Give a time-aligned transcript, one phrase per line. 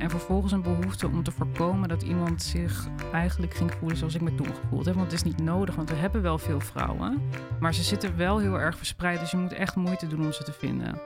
[0.00, 4.20] en vervolgens een behoefte om te voorkomen dat iemand zich eigenlijk ging voelen zoals ik
[4.20, 4.94] me toen gevoeld heb.
[4.94, 7.22] Want het is niet nodig, want we hebben wel veel vrouwen.
[7.60, 10.42] Maar ze zitten wel heel erg verspreid, dus je moet echt moeite doen om ze
[10.42, 11.00] te vinden.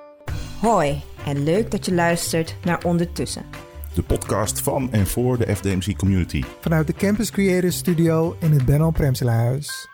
[0.60, 3.44] Hoi en leuk dat je luistert naar Ondertussen.
[3.94, 6.42] De podcast van en voor de FDMC community.
[6.60, 9.88] Vanuit de Campus Creators Studio in het Benno Premselaarhuis.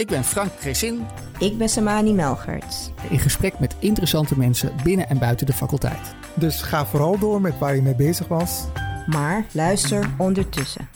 [0.00, 1.06] Ik ben Frank Cresin.
[1.38, 2.90] Ik ben Samani Melgerts.
[3.10, 6.14] In gesprek met interessante mensen binnen en buiten de faculteit.
[6.34, 8.66] Dus ga vooral door met waar je mee bezig was.
[9.06, 10.88] Maar luister ondertussen.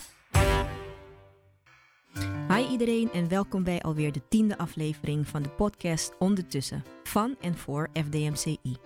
[2.47, 7.57] Hi iedereen en welkom bij alweer de tiende aflevering van de podcast Ondertussen van en
[7.57, 8.77] voor FDMCI.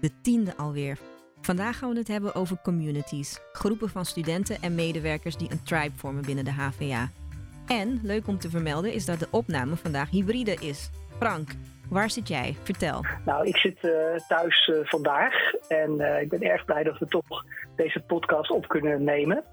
[0.00, 0.98] De tiende alweer.
[1.40, 5.96] Vandaag gaan we het hebben over communities, groepen van studenten en medewerkers die een tribe
[5.96, 7.10] vormen binnen de HVA.
[7.66, 10.90] En leuk om te vermelden is dat de opname vandaag hybride is.
[11.18, 11.48] Frank,
[11.88, 12.56] waar zit jij?
[12.62, 13.04] Vertel.
[13.24, 13.92] Nou, ik zit uh,
[14.28, 17.44] thuis uh, vandaag en uh, ik ben erg blij dat we toch
[17.76, 19.44] deze podcast op kunnen nemen.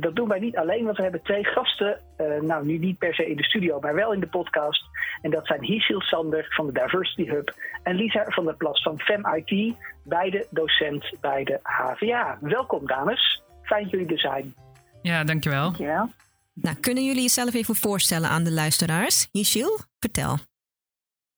[0.00, 2.00] dat doen wij niet alleen, want we hebben twee gasten.
[2.40, 4.84] nou, nu niet per se in de studio, maar wel in de podcast.
[5.22, 8.98] En dat zijn Hisil Sander van de Diversity Hub en Lisa van der Plas van
[9.00, 12.38] FemIT, beide docent bij de HVA.
[12.40, 13.42] Welkom, dames.
[13.62, 14.54] Fijn dat jullie er zijn.
[15.02, 15.62] Ja, dankjewel.
[15.62, 16.08] Dankjewel.
[16.60, 19.28] Nou, kunnen jullie jezelf even voorstellen aan de luisteraars?
[19.32, 20.36] Hisil, vertel.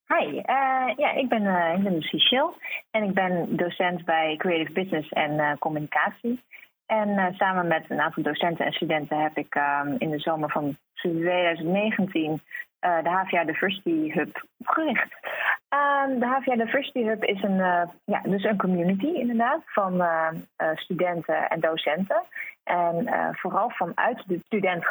[0.06, 2.02] Hi, uh, ja, ik ben, uh, ik ben
[2.90, 6.42] en ik ben docent bij Creative Business en uh, Communicatie.
[6.86, 10.76] En samen met een aantal docenten en studenten heb ik ehm, in de zomer van
[10.94, 12.40] 2019
[12.80, 15.14] de HVA Diversity Hub opgericht.
[15.70, 17.56] Um, de HVA Diversity Hub is een,
[18.04, 20.02] ja, dus een community inderdaad van
[20.74, 22.22] studenten en docenten.
[22.64, 24.84] En vooral vanuit de student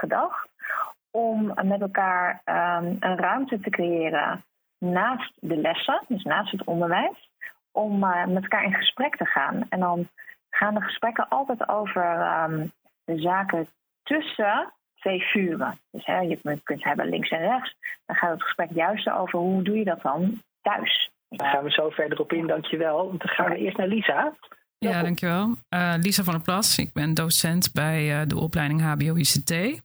[1.11, 4.43] om met elkaar um, een ruimte te creëren
[4.77, 7.29] naast de lessen, dus naast het onderwijs,
[7.71, 9.65] om met elkaar in gesprek te gaan.
[9.69, 10.07] En dan
[10.49, 12.03] gaan de gesprekken altijd over
[12.43, 12.71] um,
[13.05, 13.67] de zaken
[14.03, 15.79] tussen twee vuren.
[15.91, 17.75] Dus hè, je kunt hebben links en rechts.
[18.05, 21.11] Dan gaat het gesprek juist over hoe doe je dat dan thuis.
[21.29, 23.17] Daar gaan we zo verder op in, dankjewel.
[23.17, 24.33] Dan gaan we eerst naar Lisa.
[24.77, 25.55] Ja, dankjewel.
[25.69, 26.77] Uh, Lisa van der Plas.
[26.77, 29.81] Ik ben docent bij uh, de opleiding HBO-ICT.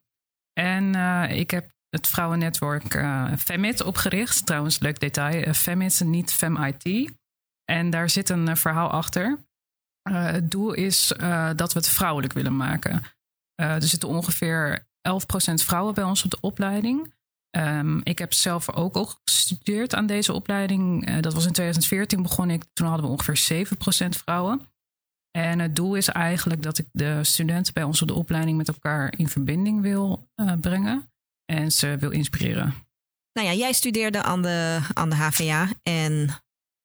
[0.53, 3.05] En uh, ik heb het vrouwennetwerk
[3.37, 4.45] Femit opgericht.
[4.45, 5.53] Trouwens, leuk detail.
[5.53, 7.11] Femit, niet FemIT.
[7.65, 9.37] En daar zit een verhaal achter.
[10.09, 11.07] het doel is
[11.55, 13.03] dat we het vrouwelijk willen maken.
[13.55, 14.83] er zitten ongeveer 11%
[15.53, 17.13] vrouwen bij ons op de opleiding.
[17.57, 21.05] Um, ik heb zelf ook al gestudeerd aan deze opleiding.
[21.21, 22.63] dat was in 2014 begon ik.
[22.73, 23.67] Toen hadden we ongeveer
[24.05, 24.67] 7% vrouwen.
[25.37, 28.67] En het doel is eigenlijk dat ik de studenten bij ons op de opleiding met
[28.67, 31.11] elkaar in verbinding wil uh, brengen
[31.45, 32.73] en ze wil inspireren.
[33.33, 36.29] Nou ja, jij studeerde aan de, aan de HVA en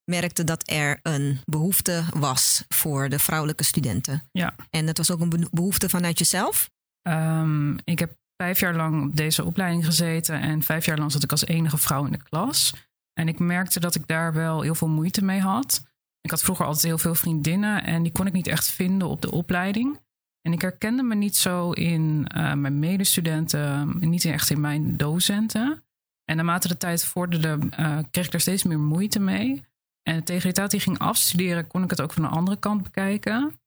[0.05, 4.29] merkte dat er een behoefte was voor de vrouwelijke studenten.
[4.33, 4.55] Ja.
[4.71, 6.71] En dat was ook een behoefte vanuit jezelf?
[7.03, 11.23] Um, ik heb vijf jaar lang op deze opleiding gezeten en vijf jaar lang zat
[11.23, 12.75] ik als enige vrouw in de klas.
[13.13, 15.85] En ik merkte dat ik daar wel heel veel moeite mee had.
[16.21, 19.23] Ik had vroeger altijd heel veel vriendinnen en die kon ik niet echt vinden op
[19.23, 19.99] de opleiding.
[20.43, 25.83] En ik herkende me niet zo in uh, mijn medestudenten, niet echt in mijn docenten.
[26.25, 29.65] En naarmate de tijd vorderde, uh, kreeg ik er steeds meer moeite mee.
[30.03, 32.83] En tegen die tijd die ging afstuderen, kon ik het ook van de andere kant
[32.83, 33.61] bekijken.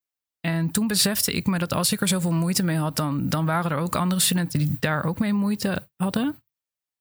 [0.48, 3.46] En toen besefte ik me dat als ik er zoveel moeite mee had, dan, dan
[3.46, 6.36] waren er ook andere studenten die daar ook mee moeite hadden.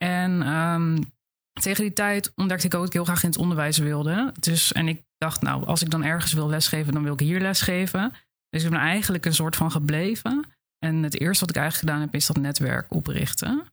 [0.04, 1.12] En um,
[1.60, 4.32] tegen die tijd ontdekte ik ook dat ik heel graag in het onderwijs wilde.
[4.40, 7.40] Dus, en ik dacht, nou, als ik dan ergens wil lesgeven, dan wil ik hier
[7.40, 8.12] lesgeven.
[8.48, 10.44] Dus ik ben eigenlijk een soort van gebleven.
[10.78, 13.66] En het eerste wat ik eigenlijk gedaan heb, is dat netwerk oprichten.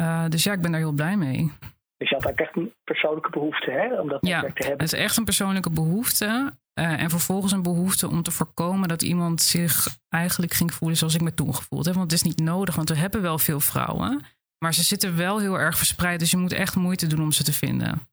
[0.00, 1.52] Uh, dus ja, ik ben daar heel blij mee.
[2.02, 4.86] Dus je had eigenlijk echt een persoonlijke behoefte hè, om dat netwerk ja, te hebben?
[4.86, 6.52] het is echt een persoonlijke behoefte.
[6.80, 11.14] Uh, en vervolgens een behoefte om te voorkomen dat iemand zich eigenlijk ging voelen zoals
[11.14, 11.94] ik me toen gevoeld heb.
[11.94, 14.24] Want het is niet nodig, want we hebben wel veel vrouwen.
[14.58, 17.44] Maar ze zitten wel heel erg verspreid, dus je moet echt moeite doen om ze
[17.44, 18.08] te vinden.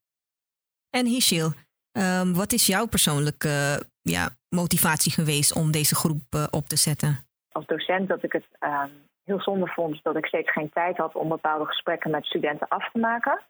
[0.89, 1.53] En Hishil,
[1.91, 7.17] um, wat is jouw persoonlijke ja, motivatie geweest om deze groep uh, op te zetten?
[7.51, 8.91] Als docent dat ik het um,
[9.23, 12.91] heel zonde vond dat ik steeds geen tijd had om bepaalde gesprekken met studenten af
[12.91, 13.41] te maken.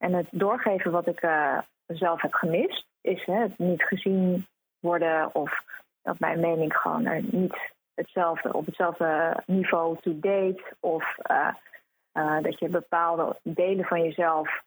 [0.00, 4.46] En het doorgeven wat ik uh, zelf heb gemist, is hè, het niet gezien
[4.78, 5.64] worden of
[6.02, 7.56] dat mijn mening gewoon er niet
[7.94, 14.62] hetzelfde, op hetzelfde niveau to date of uh, dat je bepaalde delen van jezelf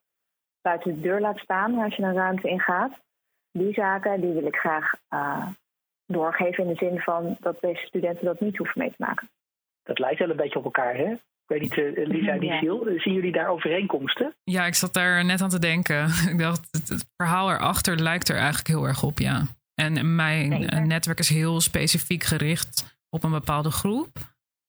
[0.62, 3.00] buiten de deur laat staan als je een ruimte ingaat.
[3.52, 4.94] Die zaken die wil ik graag
[6.06, 9.30] doorgeven in de zin van dat deze studenten dat niet hoeven mee te maken.
[9.84, 11.16] Dat lijkt wel een beetje op elkaar, hè?
[11.54, 12.52] Weet niet, uh, Lisa, die.
[12.52, 13.00] Ja.
[13.00, 14.34] Zien jullie daar overeenkomsten?
[14.44, 16.04] Ja, ik zat daar net aan te denken.
[16.32, 19.42] Ik dacht, het, het verhaal erachter lijkt er eigenlijk heel erg op, ja.
[19.76, 20.70] En mijn Zeker.
[20.70, 24.10] eh, netwerk is heel specifiek gericht op een bepaalde groep.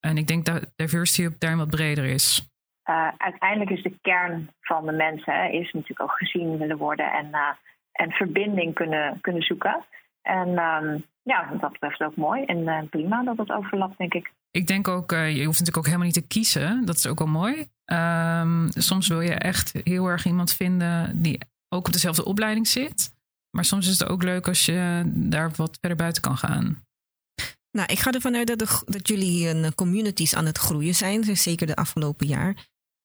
[0.01, 2.49] En ik denk dat diversity op term wat breder is.
[2.83, 7.13] Eh, uiteindelijk is de kern van de mensen hè, is natuurlijk ook gezien willen worden
[7.13, 7.51] en, eh,
[7.93, 9.85] en verbinding kunnen, kunnen zoeken.
[10.23, 14.15] En ehm, ja, wat dat betreft ook mooi en eh, prima dat het overlapt, denk
[14.15, 14.33] ik.
[14.51, 16.85] Ik denk ook, eh, je hoeft natuurlijk ook helemaal niet te kiezen.
[16.85, 17.69] Dat is ook wel mooi.
[17.85, 21.39] Ehm, soms wil je echt heel erg iemand vinden die
[21.69, 23.13] ook op dezelfde opleiding zit.
[23.51, 26.83] Maar soms is het ook leuk als je daar wat verder buiten kan gaan.
[27.71, 31.21] Nou, ik ga ervan uit dat, de, dat jullie een communities aan het groeien zijn,
[31.21, 32.57] dus zeker de afgelopen jaar.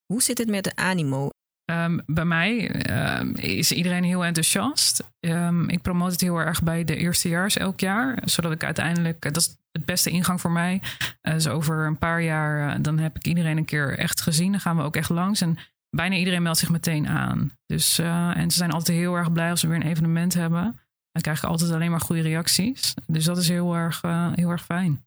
[0.05, 1.29] Hoe zit het met de animo?
[1.69, 5.03] Ehm, bij mij ehm, is iedereen heel enthousiast.
[5.19, 8.17] Ehm, ik promote het heel erg bij de eerstejaars elk jaar.
[8.23, 10.81] Zodat ik uiteindelijk, dat is het beste ingang voor mij.
[11.21, 14.51] Eh, dus over een paar jaar, eh, dan heb ik iedereen een keer echt gezien.
[14.51, 15.41] Dan gaan we ook echt langs.
[15.41, 15.57] En
[15.89, 17.51] bijna iedereen meldt zich meteen aan.
[17.65, 20.63] Dus, eh, en ze zijn altijd heel erg blij als we weer een evenement hebben.
[21.11, 22.93] Dan krijg ik altijd alleen maar goede reacties.
[23.07, 25.05] Dus dat is heel erg, eh, heel erg fijn.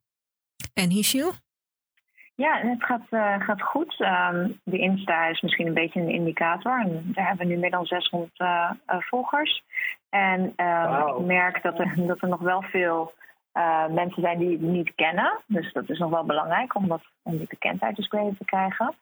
[0.72, 1.34] En Hishil?
[2.42, 4.00] Ja, het gaat, eh, gaat goed.
[4.00, 6.80] Ehm, de Insta is misschien een beetje een indicator.
[6.80, 9.62] En daar hebben we nu meer dan 600 eh, eh, volgers.
[10.08, 13.12] En ehm, ik merk dat er, dat er nog wel veel
[13.90, 15.40] mensen zijn die het niet kennen.
[15.46, 18.94] Dus dat is nog wel belangrijk om, dat, om die bekendheid dus te krijgen.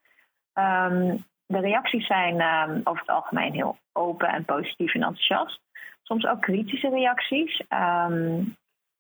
[0.53, 1.17] Ehm,
[1.47, 2.43] de reacties zijn
[2.85, 5.61] over het algemeen heel open en positief en enthousiast.
[6.03, 7.63] Soms ook kritische reacties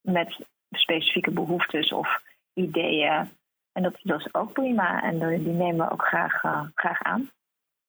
[0.00, 2.22] met specifieke behoeftes of
[2.54, 3.28] ideeën.
[3.72, 7.30] En dat, dat is ook prima en die nemen we ook graag, eh, graag aan.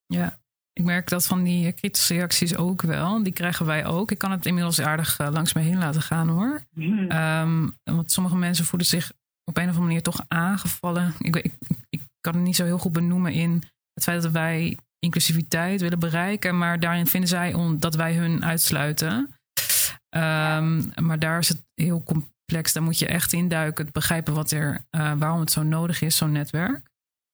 [0.05, 0.37] Ja,
[0.73, 3.23] ik merk dat van die kritische reacties ook wel.
[3.23, 4.11] Die krijgen wij ook.
[4.11, 6.61] Ik kan het inmiddels aardig eh, langs me heen laten gaan hoor.
[7.07, 9.11] Ehm, want sommige mensen voelen zich
[9.43, 11.13] op een of andere manier toch aangevallen.
[11.19, 11.53] Ik, ik,
[11.89, 13.63] ik kan het niet zo heel goed benoemen in
[13.93, 16.57] het feit dat wij inclusiviteit willen bereiken.
[16.57, 19.35] Maar daarin vinden zij on, dat wij hun uitsluiten.
[20.09, 22.01] Ehm, Maar daar is het heel
[22.51, 22.73] complex.
[22.73, 23.87] Daar moet je echt induiken.
[23.91, 26.81] Begrijpen wat er, eh, waarom het zo nodig is, zo'n netwerk.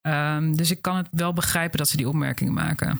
[0.01, 2.99] Ehm, dus ik kan het wel begrijpen dat ze die opmerkingen maken.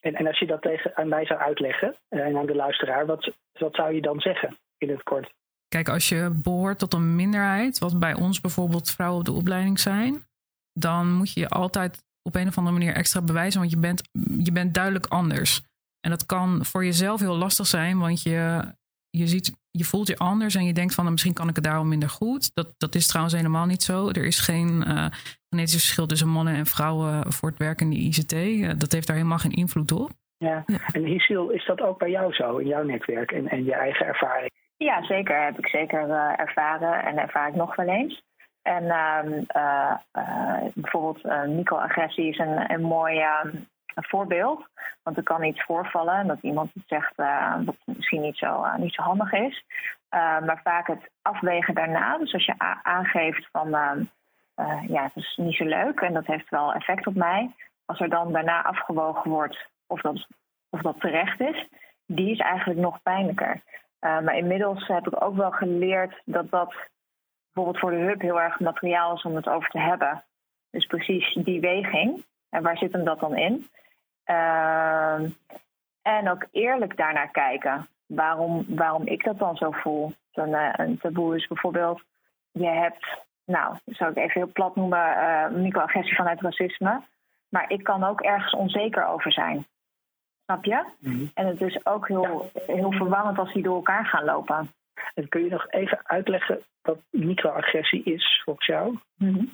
[0.00, 3.06] En, en als je dat tegen, aan mij zou uitleggen eh, en aan de luisteraar,
[3.06, 5.32] wat, wat zou je dan zeggen in het kort?
[5.68, 9.80] Kijk, als je behoort tot een minderheid, wat bij ons bijvoorbeeld vrouwen op de opleiding
[9.80, 10.24] zijn,
[10.72, 14.02] dan moet je je altijd op een of andere manier extra bewijzen, want je bent,
[14.38, 15.62] je bent duidelijk anders.
[16.00, 18.62] En dat kan voor jezelf heel lastig zijn, want je,
[19.16, 21.64] je, ziet, je voelt je anders en je denkt van nou, misschien kan ik het
[21.64, 22.54] daarom minder goed.
[22.54, 24.08] Dat, dat is trouwens helemaal niet zo.
[24.08, 25.06] Er is geen eh
[25.48, 28.32] genetisch verschil tussen mannen en vrouwen voor het werk in de ICT.
[28.32, 30.10] Eh, dat heeft daar helemaal geen invloed op.
[30.38, 30.64] Ja.
[30.92, 34.06] En Hisil, is dat ook bij jou zo, in jouw netwerk en, en je eigen
[34.06, 34.50] ervaring?
[34.76, 35.44] Ja, zeker.
[35.44, 38.24] Heb ik zeker eh, ervaren en ervaar ik nog wel eens.
[38.66, 43.50] En ehm, eh, eh, bijvoorbeeld eh, microagressie is een, een mooi ehm,
[43.94, 44.66] voorbeeld.
[45.06, 48.76] Want er kan iets voorvallen dat iemand iets zegt eh, wat misschien niet zo, eh,
[48.76, 49.64] niet zo handig is.
[50.08, 52.18] Eh, maar vaak het afwegen daarna.
[52.18, 54.02] Dus als je aangeeft van ehm,
[54.56, 57.50] eh, ja, het is niet zo leuk en dat heeft wel effect op mij.
[57.84, 60.26] Als er dan daarna afgewogen wordt of dat,
[60.70, 61.68] of dat terecht is,
[62.06, 63.60] die is eigenlijk nog pijnlijker.
[64.00, 66.74] Uh, maar inmiddels heb ik ook wel geleerd dat dat
[67.52, 70.24] bijvoorbeeld voor de hub heel erg materiaal is om het over te hebben.
[70.70, 72.24] Dus precies die weging.
[72.48, 73.68] En waar zit hem dat dan in?
[74.26, 75.30] Uh,
[76.02, 77.86] en ook eerlijk daarnaar kijken.
[78.06, 80.12] Waarom, waarom ik dat dan zo voel.
[80.32, 82.02] Een, uh, een taboe is bijvoorbeeld,
[82.50, 87.02] je hebt, nou, zou ik even heel plat noemen, uh, microagressie vanuit racisme.
[87.48, 89.66] Maar ik kan ook ergens onzeker over zijn.
[90.44, 90.84] Snap je?
[90.98, 91.30] Mm-hmm.
[91.34, 92.74] En het is ook heel, ja.
[92.74, 94.70] heel verwarrend als die door elkaar gaan lopen.
[95.14, 98.98] En kun je nog even uitleggen wat microagressie is volgens jou?
[99.16, 99.52] Mm-hmm.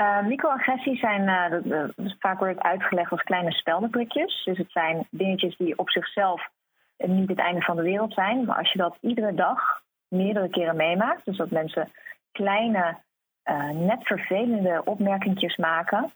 [0.00, 1.84] Uh, microagressies zijn, dat, uh,
[2.18, 4.42] vaak wordt het uitgelegd als kleine speldenprikjes.
[4.44, 6.48] Dus het zijn dingetjes die op zichzelf
[6.96, 8.44] niet het einde van de wereld zijn.
[8.44, 11.92] Maar als je dat iedere dag meerdere keren meemaakt, dus dat mensen
[12.32, 12.96] kleine,
[13.42, 16.12] eh, net vervelende opmerkingjes maken.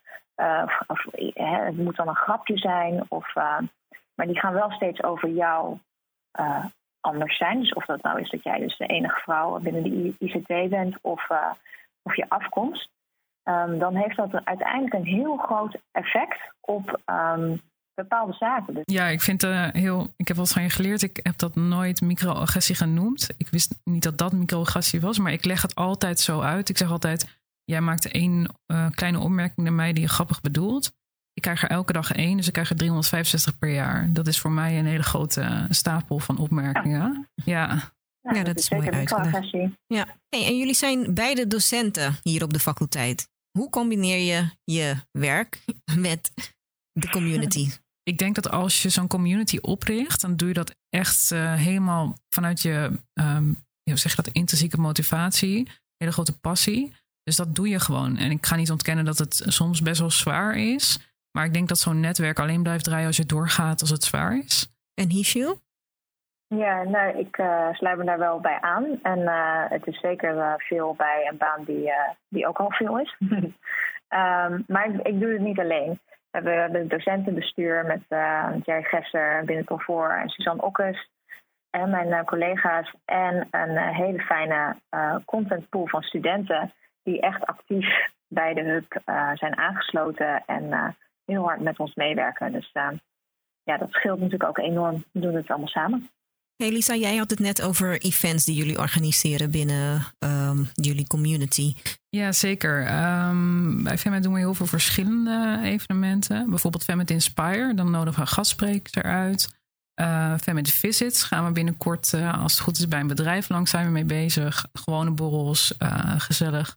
[0.86, 3.58] Of, het moet dan een grapje zijn, of, eh,
[4.14, 5.78] maar die gaan wel steeds over jou
[6.30, 6.64] eh,
[7.00, 7.60] anders zijn.
[7.60, 10.98] Dus of dat nou is dat jij dus de enige vrouw binnen de ICT bent,
[11.00, 11.50] of, eh,
[12.02, 12.90] of je afkomst.
[13.44, 17.60] Um, dan heeft dat uiteindelijk een heel groot effect op um,
[17.94, 18.74] bepaalde zaken.
[18.74, 20.12] Dus ja, ik vind uh, heel.
[20.16, 21.02] Ik heb wat van je geleerd.
[21.02, 23.28] Ik heb dat nooit microagressie genoemd.
[23.36, 26.68] Ik wist niet dat dat microagressie was, maar ik leg het altijd zo uit.
[26.68, 30.92] Ik zeg altijd: jij maakt één uh, kleine opmerking naar mij die je grappig bedoelt.
[31.32, 34.08] Ik krijg er elke dag één, dus ik krijg er 365 per jaar.
[34.12, 37.28] Dat is voor mij een hele grote stapel van opmerkingen.
[37.34, 37.44] Ja.
[37.44, 37.92] ja.
[38.20, 39.52] Ja, dat, dat is mooi uitgelegd.
[39.86, 40.06] Ja.
[40.28, 43.28] Hey, en jullie zijn beide docenten hier op de faculteit.
[43.58, 45.64] Hoe combineer je je werk
[45.98, 46.32] met
[46.92, 47.70] de community?
[48.02, 52.18] Ik denk dat als je zo'n community opricht, dan doe je dat echt uh, helemaal
[52.28, 56.92] vanuit je, um, hoe zeg je dat, intrinsieke motivatie, hele grote passie.
[57.22, 58.16] Dus dat doe je gewoon.
[58.16, 60.98] En ik ga niet ontkennen dat het soms best wel zwaar is.
[61.30, 64.38] Maar ik denk dat zo'n netwerk alleen blijft draaien als je doorgaat als het zwaar
[64.44, 64.68] is.
[64.94, 65.62] En Hishil?
[66.56, 68.98] Ja, nou, ik uh, sluit me daar wel bij aan.
[69.02, 71.92] En uh, het is zeker uh, veel bij een baan die,
[72.28, 73.16] die ook al veel is.
[73.20, 73.54] um,
[74.74, 76.00] maar ik, doe het niet alleen.
[76.30, 78.02] We hebben het docentenbestuur met
[78.64, 81.10] Jerry Gesser, Binnen Comfort en Suzanne Okkes.
[81.70, 82.94] En mijn collega's.
[83.04, 84.76] En een hele fijne
[85.24, 89.00] contentpool van studenten die echt actief bij de hub
[89.34, 92.52] zijn aangesloten en heel hard met ons meewerken.
[92.52, 92.72] Dus
[93.64, 95.04] ja, dat scheelt natuurlijk ook enorm.
[95.12, 96.08] We doen het allemaal samen.
[96.56, 101.74] Hey Lisa, jij had het net over events die jullie organiseren binnen um, jullie community.
[102.08, 102.80] Ja, zeker.
[103.28, 106.50] Um, bij Femmet doen we heel veel verschillende evenementen.
[106.50, 109.48] Bijvoorbeeld Femmet Inspire, dan nodigen we een gastsprekers eruit.
[110.00, 113.70] Uh, Femmet Visits gaan we binnenkort, uh, als het goed is, bij een bedrijf langs
[113.70, 114.66] zijn we mee bezig.
[114.72, 116.76] Gewone borrels, uh, gezellig.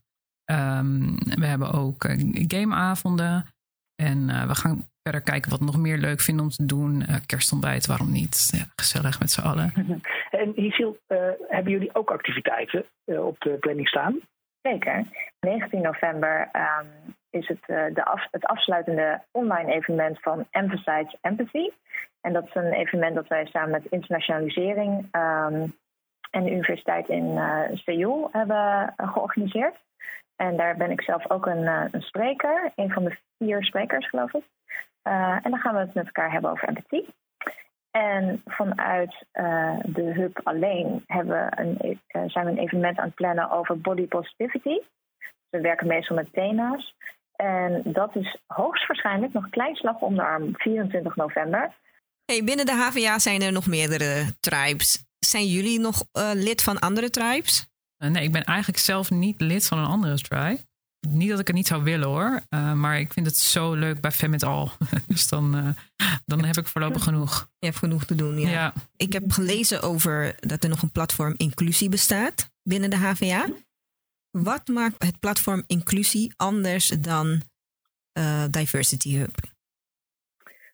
[0.50, 3.46] Um, we hebben ook gameavonden.
[4.02, 7.02] En we gaan verder kijken wat we nog meer leuk vinden om te doen.
[7.08, 8.48] Uh, kerstontbijt, waarom niet?
[8.56, 9.72] Ja, gezellig met z'n allen.
[10.30, 14.20] En Hisil, uh, hebben jullie ook activiteiten uh, op de planning staan?
[14.62, 15.04] Zeker.
[15.40, 17.64] 19 november um, is het,
[17.94, 21.68] de af, het afsluitende online evenement van Emphasize Empathy.
[22.20, 25.76] En dat is een evenement dat wij samen met internationalisering um,
[26.30, 27.38] en de universiteit in
[27.74, 29.76] Seoul hebben georganiseerd.
[30.38, 34.34] En daar ben ik zelf ook een, een spreker, een van de vier sprekers, geloof
[34.34, 34.42] ik.
[35.08, 37.14] Uh, en dan gaan we het met elkaar hebben over empathie.
[37.90, 43.14] En vanuit uh, de hub alleen we een, uh, zijn we een evenement aan het
[43.14, 44.78] plannen over body positivity.
[45.50, 46.94] We werken meestal met thema's.
[47.36, 51.72] En dat is hoogstwaarschijnlijk nog klein slag om de arm, 24 november.
[52.24, 55.04] Hey, binnen de HVA zijn er nog meerdere tribes.
[55.18, 56.04] Zijn jullie nog
[56.34, 57.67] lid van andere tribes?
[57.98, 60.60] Nee, ik ben eigenlijk zelf niet lid van een andere tribe
[61.00, 62.40] niet dat ik het niet zou willen hoor.
[62.50, 64.68] Uh, maar ik vind het zo leuk bij Fem Al.
[65.06, 65.68] dus dan, uh,
[66.26, 67.48] dan heb ik voorlopig genoeg.
[67.58, 68.48] Je hebt genoeg te doen, ja.
[68.48, 68.72] ja.
[68.96, 73.46] Ik heb gelezen over dat er nog een platform inclusie bestaat binnen de HVA.
[74.30, 77.40] Wat maakt het platform inclusie anders dan
[78.18, 79.36] uh, Diversity Hub?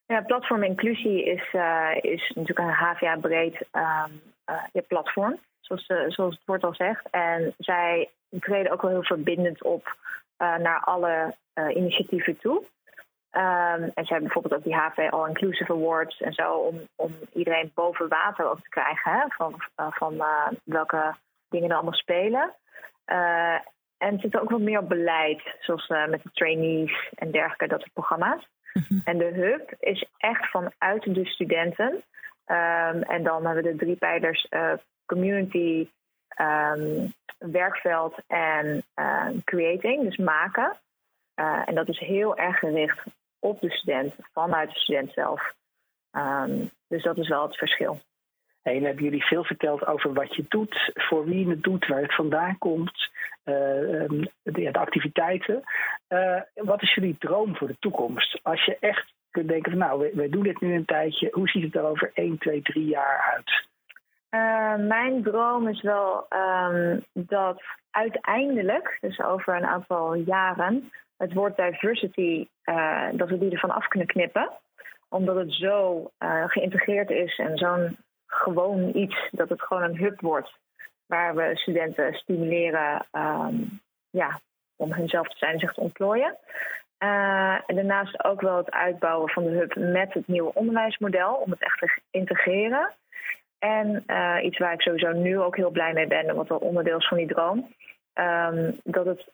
[0.06, 1.42] Ja, platform inclusie is,
[2.00, 7.10] is natuurlijk een HVA-breed um, platform, zoals, zoals het woord al zegt.
[7.10, 9.96] En zij treden ook wel heel verbindend op
[10.38, 12.62] uh, naar alle uh, initiatieven toe.
[13.36, 17.14] Um, en ze hebben bijvoorbeeld ook die HV All Inclusive Awards en zo, om, om
[17.32, 20.24] iedereen boven water ook te krijgen hè, van, uh, van
[20.64, 21.14] welke
[21.48, 22.54] dingen er allemaal spelen.
[23.98, 27.80] en het zit ook wat meer op beleid, zoals met de trainees en dergelijke, dat
[27.80, 28.48] soort programma's.
[28.72, 29.00] Mm-hmm.
[29.04, 32.02] En de hub is echt vanuit de studenten.
[32.46, 34.46] Um, en dan hebben we de drie pijlers
[35.06, 35.88] community,
[36.40, 40.76] um, werkveld en uh, creating, dus maken.
[41.40, 43.04] Uh, en dat is heel erg gericht
[43.38, 45.54] op de student, vanuit de student zelf.
[46.12, 48.00] Um, dus dat is wel het verschil.
[48.62, 52.02] En hebben jullie veel verteld over wat je doet, voor wie je het doet, waar
[52.02, 53.10] het vandaan komt,
[53.44, 53.54] uh,
[54.42, 55.62] de, activiteiten.
[56.08, 58.40] Uh, wat is jullie droom voor de toekomst?
[58.42, 61.62] Als je echt kunt denken van nou, wij doen dit nu een tijdje, hoe ziet
[61.62, 63.66] het er over 1, 2, 3 jaar uit?
[64.34, 71.56] Uh, mijn droom is wel um, dat uiteindelijk, dus over een aantal jaren, het woord
[71.56, 74.50] diversity, uh, dat we die ervan af kunnen knippen.
[75.08, 80.20] Omdat het zo uh, geïntegreerd is en zo'n gewoon iets, dat het gewoon een hub
[80.20, 80.58] wordt.
[81.06, 84.40] Waar we studenten stimuleren um, ja,
[84.76, 86.36] om hunzelf te zijn en zich te ontplooien.
[87.66, 91.62] en daarnaast ook wel het uitbouwen van de hub met het nieuwe onderwijsmodel, om het
[91.62, 92.92] echt te integreren.
[93.64, 96.98] En uh, iets waar ik sowieso nu ook heel blij mee ben, wat wel onderdeel
[96.98, 97.74] is van die droom,
[98.14, 99.28] um, dat het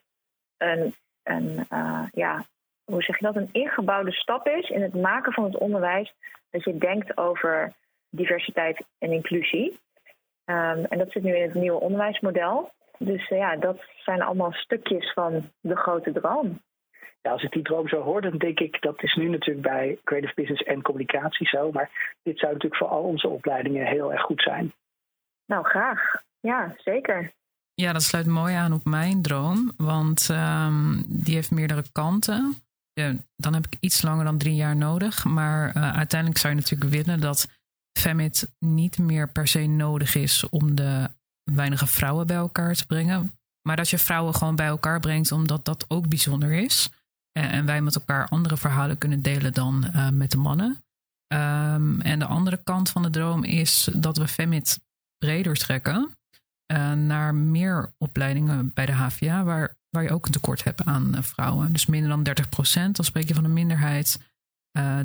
[0.57, 2.45] een, uh, ja,
[2.85, 6.13] hoe zeg je dat, een ingebouwde stap is in het maken van het onderwijs.
[6.49, 7.73] Dat je denkt over
[8.09, 9.79] diversiteit en inclusie.
[10.45, 12.71] Um, en dat zit nu in het nieuwe onderwijsmodel.
[12.97, 16.61] Dus uh, ja, dat zijn allemaal stukjes van de grote droom
[17.21, 19.99] ja, als ik die droom zo hoor, dan denk ik dat is nu natuurlijk bij
[20.03, 21.71] creative business en communicatie zo.
[21.71, 24.73] Maar dit zou natuurlijk voor al onze opleidingen heel erg goed zijn.
[25.45, 26.21] Nou, graag.
[26.39, 27.31] Ja, zeker.
[27.73, 32.55] Ja, dat sluit mooi aan op mijn droom, want um, die heeft meerdere kanten.
[32.93, 35.25] Ja, dan heb ik iets langer dan drie jaar nodig.
[35.25, 37.47] Maar uh, uiteindelijk zou je natuurlijk willen dat
[37.99, 41.09] Femit niet meer per se nodig is om de
[41.43, 43.31] weinige vrouwen bij elkaar te brengen.
[43.61, 46.89] Maar dat je vrouwen gewoon bij elkaar brengt, omdat dat ook bijzonder is.
[47.31, 50.83] En wij met elkaar andere verhalen kunnen delen dan uh, met de mannen.
[51.27, 54.79] Ehm, en de andere kant van de droom is dat we Femit
[55.17, 56.17] breder trekken
[56.73, 61.23] uh, naar meer opleidingen bij de HVA, waar, waar je ook een tekort hebt aan
[61.23, 61.71] vrouwen.
[61.71, 64.19] Dus minder dan 30 procent, dan spreek je van een minderheid.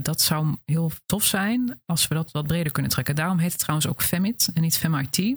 [0.03, 3.17] Dat zou heel tof zijn als we dat wat breder kunnen trekken.
[3.17, 5.37] Daarom heet het trouwens ook Femit en niet FemIT.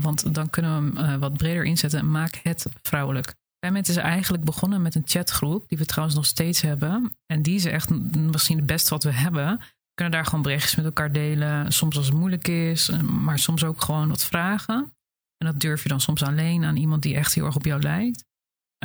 [0.00, 3.34] want dan kunnen we hem wat breder inzetten en maak het vrouwelijk.
[3.64, 7.12] Femit is eigenlijk begonnen met een chatgroep, die we trouwens nog steeds hebben.
[7.26, 9.60] En die is echt misschien het beste wat we hebben
[9.94, 11.72] kunnen daar gewoon berichtjes met elkaar delen.
[11.72, 14.94] Soms als het moeilijk is, maar soms ook gewoon wat vragen.
[15.36, 17.82] En dat durf je dan soms alleen aan iemand die echt heel erg op jou
[17.82, 18.24] lijkt.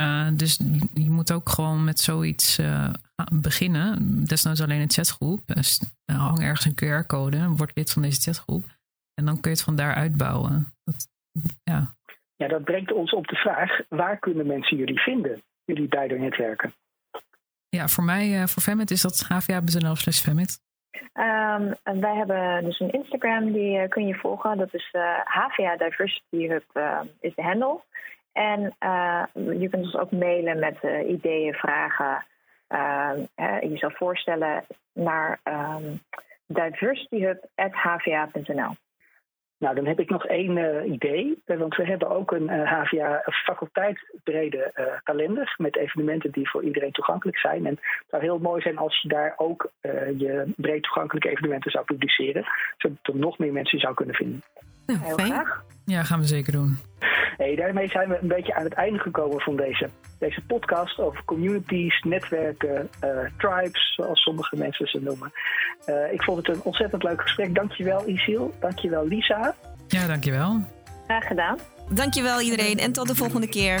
[0.00, 0.56] Uh, dus
[0.94, 2.90] je moet ook gewoon met zoiets uh,
[3.32, 4.24] beginnen.
[4.24, 5.54] Desnoods alleen een chatgroep.
[6.04, 8.78] Hang ergens een QR-code, word lid van deze chatgroep.
[9.14, 10.74] En dan kun je het van daar uitbouwen.
[10.84, 11.08] Dat,
[11.62, 11.96] ja.
[12.38, 16.72] Ja, dat brengt ons op de vraag: waar kunnen mensen jullie vinden, jullie beide netwerken?
[17.68, 20.60] Ja, voor mij, voor Femit is dat hva.nl slash Femit.
[21.14, 24.58] Um, wij hebben dus een Instagram, die uh, kun je volgen.
[24.58, 27.80] Dat is uh, HVA Diversity Hub uh, is de handle.
[28.32, 28.60] En
[29.60, 30.76] je kunt ons ook mailen met
[31.08, 32.24] ideeën, vragen.
[33.60, 36.00] je zou voorstellen naar um,
[36.46, 38.76] diversityhub.hva.nl.
[39.58, 41.42] Nou, dan heb ik nog één uh, idee.
[41.44, 47.38] Want we hebben ook een HVA faculteitsbrede uh, kalender met evenementen die voor iedereen toegankelijk
[47.38, 47.66] zijn.
[47.66, 49.70] En het zou heel mooi zijn als je daar ook
[50.16, 52.44] je breed toegankelijke evenementen zou publiceren.
[52.76, 54.42] Zodat er nog meer mensen zou kunnen vinden.
[54.96, 55.62] Nou, heel graag.
[55.84, 56.78] Ja, gaan we zeker doen.
[57.36, 61.24] Hey, daarmee zijn we een beetje aan het einde gekomen van deze, deze podcast over
[61.24, 65.32] communities, netwerken, uh, tribes, zoals sommige mensen ze noemen.
[65.86, 67.54] Uh, ik vond het een ontzettend leuk gesprek.
[67.54, 69.54] Dankjewel Isil, dankjewel Lisa.
[69.88, 70.64] Ja, dankjewel.
[71.06, 71.58] Graag gedaan.
[71.90, 73.80] Dankjewel iedereen en tot de volgende keer.